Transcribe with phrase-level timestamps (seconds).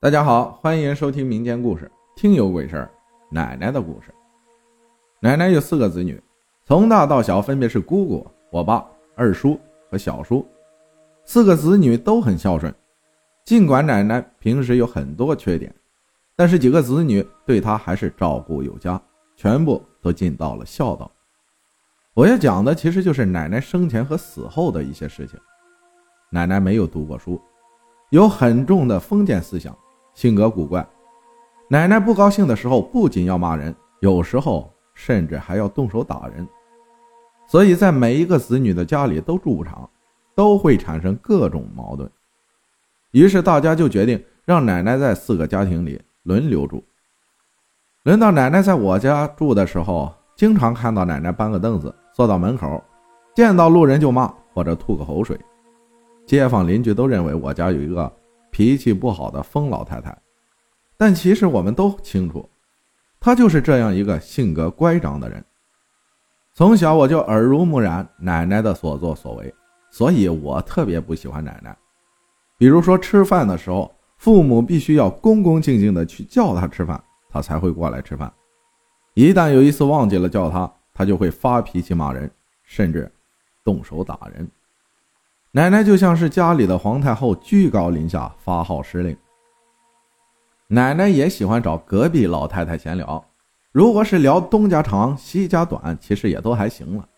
[0.00, 2.90] 大家好，欢迎收听民间故事，听有鬼事儿。
[3.32, 4.14] 奶奶的故事。
[5.18, 6.22] 奶奶有四个子女，
[6.64, 9.58] 从大到小分别是姑姑、我爸、二叔
[9.90, 10.46] 和小叔。
[11.24, 12.72] 四个子女都很孝顺，
[13.44, 15.74] 尽管奶奶平时有很多缺点，
[16.36, 19.02] 但是几个子女对她还是照顾有加，
[19.34, 21.10] 全部都尽到了孝道。
[22.14, 25.36] 我要讲的其实就是奶奶生前和死后的一些事情。
[26.30, 27.40] 奶奶没有读过书，
[28.10, 29.76] 有很重的封建思想。
[30.18, 30.84] 性格古怪，
[31.68, 36.44] 奶奶不高兴的时候不仅要骂人，有时候甚至还要动手打人。
[37.46, 39.88] 所以在每一个子女的家里都住不长，
[40.34, 42.10] 都会产生各种矛盾。
[43.12, 46.82] 于是大家就决定让奶奶在四个家庭里轮流住。
[48.02, 52.82] 轮到奶奶在我家住的时候，经常看到奶奶搬个凳子坐到门口，
[53.36, 55.38] 见到路人就骂或者吐个口水。
[56.26, 58.12] 街坊邻居都认为我家有一个。
[58.58, 60.18] 脾气不好的疯老太太，
[60.96, 62.50] 但其实我们都清楚，
[63.20, 65.44] 她就是这样一个性格乖张的人。
[66.54, 69.54] 从小我就耳濡目染奶奶的所作所为，
[69.92, 71.78] 所以我特别不喜欢奶奶。
[72.58, 78.32] 比如说吃饭的时候，父母必须要恭恭敬敬的去叫她吃饭，她才会过来吃饭。
[79.14, 82.28] 一旦有一次忘记了叫她，她就会发脾气骂人，
[82.64, 83.08] 甚至
[83.62, 84.50] 动手打人。
[85.52, 89.16] 奶奶就像是家里的皇太后，居高临下发号施令。
[90.66, 93.24] 奶奶也喜欢找隔壁老太太闲聊，
[93.72, 97.08] 如果是聊东家长西家短，其实也都还行了。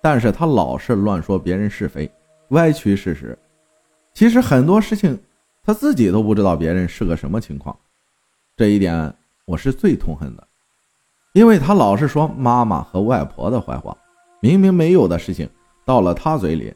[0.00, 2.08] 但是她老是乱说别人是非，
[2.50, 3.36] 歪曲事实。
[4.14, 5.18] 其实很多事情
[5.64, 7.76] 她自己都不知道别人是个什么情况，
[8.56, 9.12] 这一点
[9.44, 10.46] 我是最痛恨的，
[11.32, 13.96] 因为她老是说妈妈和外婆的坏话，
[14.38, 15.50] 明明没有的事情，
[15.84, 16.72] 到了她嘴里。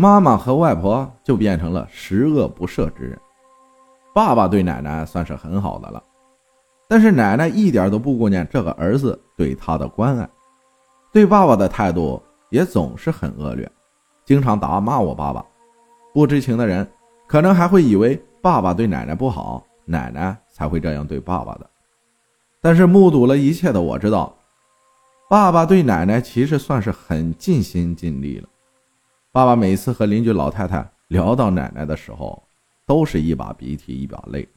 [0.00, 3.18] 妈妈和外婆就变成了十恶不赦之人，
[4.14, 6.00] 爸爸对奶奶算是很好的了，
[6.88, 10.30] 但是奶奶一点都不顾念这个儿子对她的关爱，
[11.12, 13.68] 对爸爸的态度也总是很恶劣，
[14.24, 15.44] 经常打骂我爸爸。
[16.14, 16.88] 不知情的人
[17.26, 21.68] 可能还会以为爸爸对奶奶不好，奶奶才会这样对爸爸的。
[22.62, 24.32] 但是目睹了一切的我知道，
[25.28, 28.48] 爸爸对奶奶其实算是很尽心尽力了。
[29.30, 32.42] 爸爸每次和邻居老太太聊到奶奶的时候，
[32.86, 34.48] 都是一把鼻涕一把泪，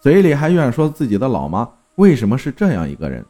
[0.00, 3.26] 嘴里还怨说自己的老妈为什么是这样一个人，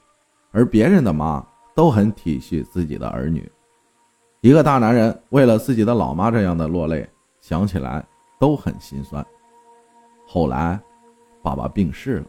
[0.53, 3.51] 而别人的妈都很体恤自己的儿女。
[4.43, 7.09] 一个大男人为了自己的老妈这样的落泪，
[7.41, 8.05] 想起来
[8.39, 9.25] 都很心酸。
[10.27, 10.79] 后来，
[11.43, 12.27] 爸爸病逝了。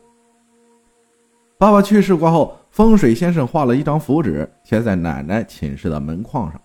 [1.57, 6.61] 爸爸去世过后，风水先生画了一张符纸贴在奶奶寝室的门框上。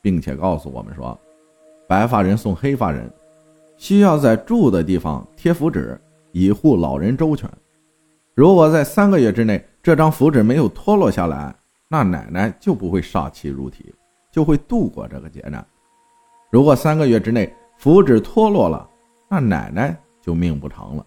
[0.00, 1.18] 并且告诉我们说，
[1.86, 3.10] 白发人送黑发人，
[3.76, 6.00] 需要在住的地方贴符纸，
[6.32, 7.48] 以护老人周全。
[8.34, 11.54] 如果在三个月之内这张符纸没有脱落下来，
[11.88, 13.94] 那奶奶就不会煞气入体，
[14.30, 15.66] 就会度过这个劫难。
[16.50, 18.88] 如果三个月之内符纸脱落了，
[19.28, 21.04] 那奶奶就命不长了。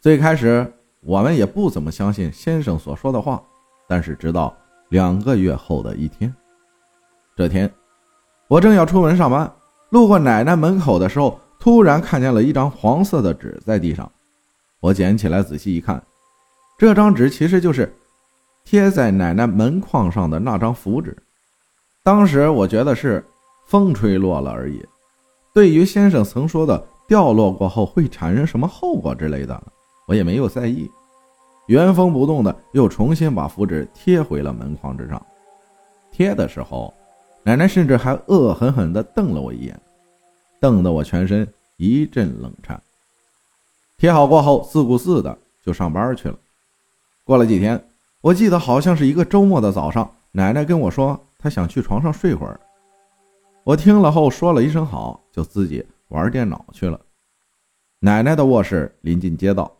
[0.00, 3.42] 最开始我们也不怎么相信先生所说的话，
[3.88, 4.56] 但是直到
[4.90, 6.34] 两个月后的一天。
[7.36, 7.68] 这天，
[8.46, 9.52] 我正要出门上班，
[9.90, 14.08] 路过奶奶门口的时候，突然看见了一张黄色的纸在地上。
[14.78, 16.00] 我捡起来仔细一看，
[16.78, 17.92] 这张纸其实就是
[18.64, 21.16] 贴在奶奶门框上的那张符纸。
[22.04, 23.24] 当时我觉得是
[23.66, 24.80] 风吹落了而已。
[25.52, 29.60] 对于先生曾说的掉落过后会产生什么后果之类的，
[30.06, 30.88] 我也没有在意，
[31.66, 35.20] 原封不动的又重新把符纸贴回了门框之上。
[36.12, 36.94] 贴的时候。
[37.46, 39.78] 奶奶甚至还恶狠狠地瞪了我一眼，
[40.58, 41.46] 瞪得我全身
[41.76, 42.82] 一阵冷颤。
[43.98, 46.38] 贴好过后，自顾自的就上班去了。
[47.22, 47.82] 过了几天，
[48.22, 52.58] 我记得好像是一个周末的早上，奶奶跟我说她想去床上睡会儿。
[53.62, 56.98] 我听了后说了一声好，就自己玩电脑去了。
[58.00, 59.70] 奶奶的卧室临近街道，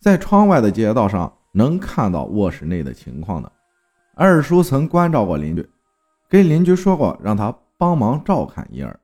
[0.00, 3.50] 在窗外的街道上能看到卧室内的情况的。
[4.14, 5.68] 二叔曾关照过邻居。
[6.30, 8.98] 跟邻居说过，让他帮忙照看婴儿，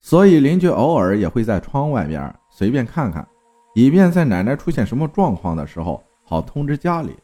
[0.00, 3.26] 所以邻居偶尔也会在窗外边随便看看，
[3.74, 7.16] 以便在奶奶出现什么状况的时候好通知家里。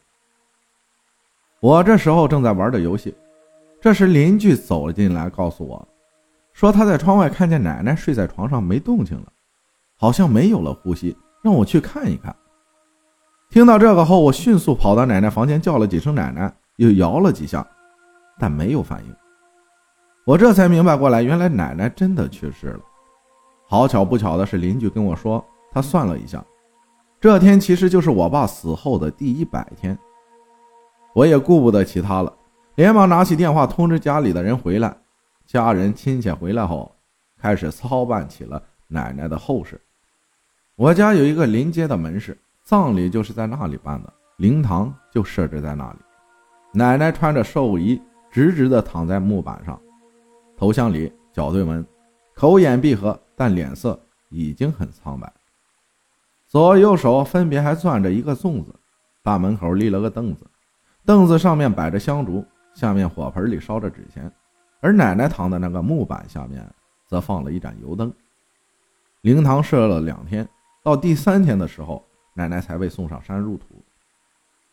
[1.61, 3.15] 我这时候正在玩着游戏，
[3.81, 5.87] 这时邻居走了进来，告诉我，
[6.53, 9.33] 说他在窗外看见奶奶睡在床上没动静了，
[9.97, 12.35] 好像没有了呼吸，让我去看一看。
[13.51, 17.65] 听到这个后，我迅速跑到奶奶房间叫了几声奶奶，又摇了几下。
[18.43, 19.17] 但没有反应，
[20.25, 22.81] 我这才明白过来，原来奶奶真的去世了。
[23.69, 26.45] 好巧不巧的是，邻居跟我说，他算了一下，
[27.21, 29.97] 这天其实就是我爸死后的第一百天。
[31.15, 32.35] 我也顾不得其他了，
[32.75, 34.93] 连忙拿起电话通知家里的人回来。
[35.47, 36.93] 家人亲戚回来后，
[37.41, 39.81] 开始操办起了奶奶的后事。
[40.75, 45.99] 我家有一个临街的门市，葬礼就是在那里办的，灵堂就设置在那里。
[46.73, 48.03] 奶奶穿着寿衣，
[48.33, 49.79] 直直的躺在木板上，
[50.57, 51.87] 头向里，脚对门，
[52.35, 54.01] 口眼闭合，但脸色
[54.31, 55.31] 已经很苍白。
[56.49, 58.75] 左右手分别还攥着一个粽子。
[59.23, 60.45] 大门口立了个凳子，
[61.05, 62.45] 凳子上面摆着香烛，
[62.75, 64.33] 下面火盆里烧着纸钱，
[64.81, 66.67] 而奶奶躺的那个木板下面
[67.07, 68.13] 则放了一盏油灯。
[69.21, 70.49] 灵堂设了两天，
[70.83, 72.03] 到第三天的时候，
[72.35, 73.67] 奶奶才被送上山入土。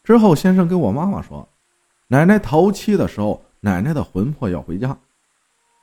[0.03, 1.47] 之后，先生跟我妈妈说。
[2.11, 4.97] 奶奶头七的时候，奶奶的魂魄要回家，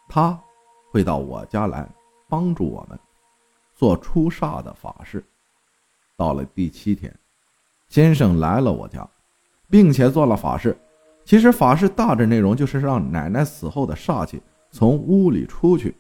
[0.08, 0.38] 她
[0.90, 1.88] 会到我家来
[2.28, 2.99] 帮助我们
[3.75, 5.23] 做出煞的法事。
[6.17, 7.14] 到了第七天，
[7.88, 9.06] 先生来了我家，
[9.69, 10.76] 并且做了法事。
[11.25, 14.40] 其实法事大致内容就是让奶奶死后的煞气
[14.70, 15.94] 从屋里出去。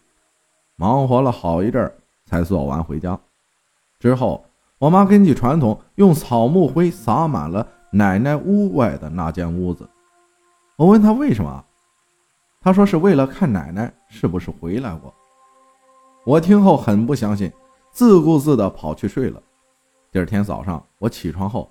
[0.76, 1.92] 忙活了好一阵
[2.24, 3.18] 才做完回家。
[3.98, 4.44] 之后，
[4.78, 9.88] 我妈根据传统用草木灰撒满了奶奶屋外的那间屋子。
[10.76, 11.64] 我问她为什么，
[12.66, 15.14] 他说是为了看奶奶是不是回来过。
[16.24, 17.48] 我听后很不相信，
[17.92, 19.40] 自顾自的跑去睡了。
[20.10, 21.70] 第二天早上我起床后，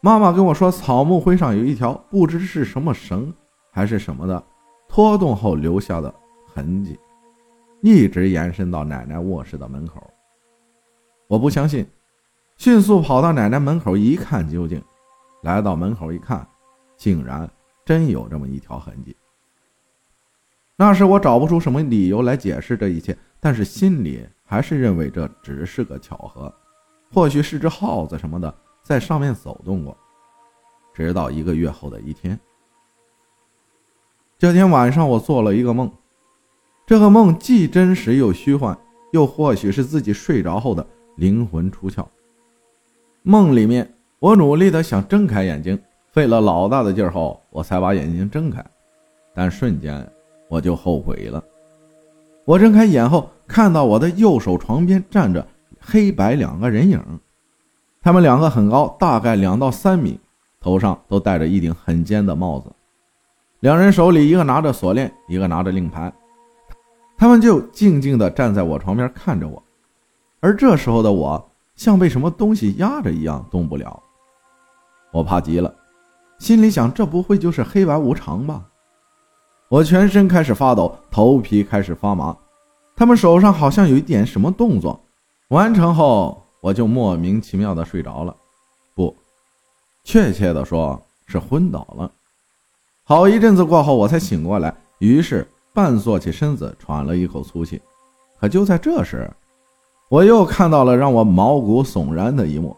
[0.00, 3.34] 妈妈跟我说，草木灰上有一条不知是什么绳
[3.72, 4.40] 还是什么的，
[4.88, 6.14] 拖动后留下的
[6.54, 6.96] 痕迹，
[7.82, 10.00] 一直延伸到奶奶卧室的门口。
[11.26, 11.84] 我不相信，
[12.58, 14.80] 迅速跑到奶奶门口一看究竟，
[15.42, 16.46] 来到门口一看，
[16.96, 17.50] 竟然。
[17.84, 19.16] 真有这么一条痕迹。
[20.76, 26.52] 那时我找不出什么理由来解释这一切，但是心里还是认为这只是个巧合，
[27.12, 29.96] 或许是只耗子什么的在上面走动过。
[30.92, 32.38] 直到一个月后的一天，
[34.38, 35.90] 这天晚上我做了一个梦，
[36.86, 38.78] 这个梦既真实又虚幻，
[39.12, 40.86] 又或许是自己睡着后的
[41.16, 42.06] 灵魂出窍。
[43.22, 45.78] 梦里面，我努力的想睁开眼睛。
[46.12, 48.64] 费了老大的劲儿后，我才把眼睛睁开，
[49.34, 50.10] 但瞬间
[50.48, 51.42] 我就后悔了。
[52.44, 55.46] 我睁开眼后，看到我的右手床边站着
[55.80, 57.00] 黑白两个人影，
[58.00, 60.20] 他们两个很高，大概两到三米，
[60.60, 62.70] 头上都戴着一顶很尖的帽子。
[63.60, 66.12] 两人手里一个拿着锁链，一个拿着令牌，
[67.16, 69.60] 他们就静静地站在我床边看着我。
[70.38, 74.00] 而这时候的我，像被什么东西压着一样动不了，
[75.12, 75.74] 我怕极了。
[76.38, 78.62] 心里想：这不会就是黑白无常吧？
[79.68, 82.36] 我全身开始发抖，头皮开始发麻。
[82.94, 84.98] 他们手上好像有一点什么动作，
[85.48, 88.34] 完成后我就莫名其妙的睡着了，
[88.94, 89.14] 不，
[90.04, 92.08] 确切的说是昏倒了。
[93.02, 97.82] 好一阵子过后，我才醒过来，于是半坐起身子，喘了一口粗气。
[98.38, 99.28] 可就在这时，
[100.08, 102.76] 我又看到了让我毛骨悚然的一幕。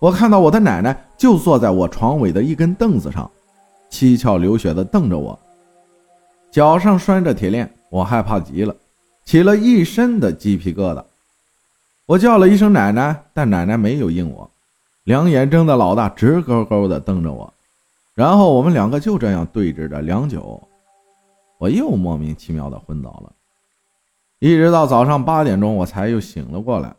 [0.00, 3.30] 我看到我的奶奶就坐在我床尾的一根凳子上，
[3.88, 5.38] 七窍流血的瞪着我，
[6.54, 8.76] 脚上拴着铁链，我害怕极了，
[9.24, 11.04] 起了一身的鸡皮疙瘩。
[12.06, 14.48] 我叫了一声奶奶，但奶奶没有应我，
[15.02, 17.52] 两眼睁得老大，直勾勾的瞪着我。
[18.14, 20.62] 然后我们两个就这样对峙着良久，
[21.58, 23.32] 我又莫名其妙的昏倒了，
[24.38, 26.94] 一直到早上八点钟我才又醒了过来。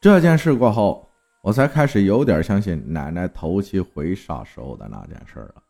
[0.00, 1.04] 这件事过后。
[1.40, 5.62] 我才开始有点相信奶奶头七回煞时候的那件事了。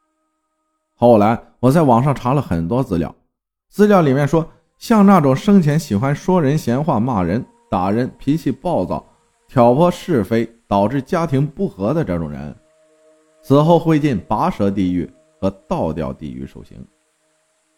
[1.00, 3.14] 后来我在网上查了很多资料，
[3.68, 4.44] 资料里面说，
[4.78, 9.06] 像那种生前喜欢说人闲话、骂人、打人、脾气暴躁、
[9.46, 12.52] 挑拨是非，导致家庭不和的这种人，
[13.40, 15.08] 死后会进拔舌地狱
[15.40, 16.84] 和倒吊地狱受刑，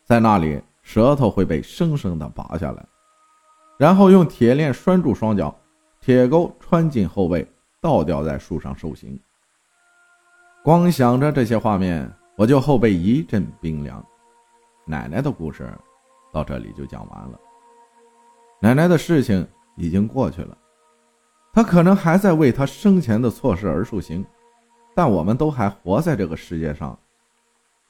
[0.02, 2.82] 在那里舌头会被生生的拔下来，
[3.78, 5.54] 然后用铁链拴住双脚，
[6.00, 7.46] 铁钩穿进后背。
[7.82, 9.18] 倒吊在树上受刑。
[10.62, 14.02] 光想着这些画面，我就后背一阵冰凉。
[14.86, 15.70] 奶奶的故事
[16.32, 17.38] 到这里就讲完了。
[18.62, 20.56] 奶奶的事情已经过去了，
[21.52, 24.24] 她可能还在为她生前的错事而受刑，
[24.94, 26.98] 但我们都还活在这个世界上，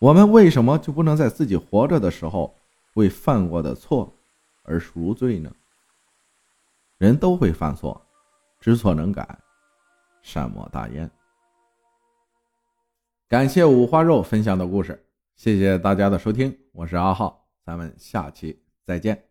[0.00, 2.52] 我们为什么就不能在自己活着的时候
[2.94, 4.12] 为犯过的错
[4.64, 5.48] 而赎罪呢？
[6.98, 8.04] 人都会犯错，
[8.58, 9.38] 知错能改。
[10.22, 11.08] 善莫大焉。
[13.30, 15.06] 感谢五花肉分享的故事，
[15.36, 19.29] 谢谢大家的收听，我是阿浩，咱们下期再见。